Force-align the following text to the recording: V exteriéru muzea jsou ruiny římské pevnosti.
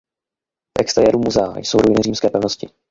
V 0.79 0.81
exteriéru 0.81 1.19
muzea 1.19 1.57
jsou 1.57 1.77
ruiny 1.77 2.03
římské 2.03 2.29
pevnosti. 2.29 2.67